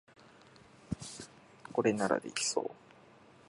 [1.73, 2.71] これならできそう